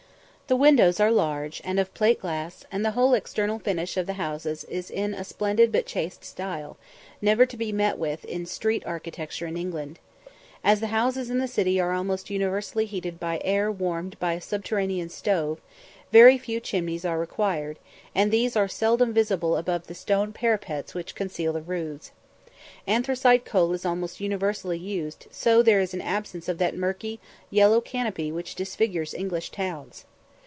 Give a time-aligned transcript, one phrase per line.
[0.47, 4.15] The windows are large, and of plate glass, and the whole external finish of the
[4.19, 6.75] houses is in a splendid but chaste style,
[7.21, 9.97] never to be met with in street architecture in England.
[10.61, 14.41] As the houses in the city are almost universally heated by air warmed by a
[14.41, 15.61] subterranean stove,
[16.11, 17.79] very few chimneys are required,
[18.13, 22.11] and these are seldom visible above the stone parapets which conceal the roofs.
[22.85, 27.79] Anthracite coal is almost universally used, so there is an absence of that murky, yellow
[27.79, 30.03] canopy which disfigures English towns.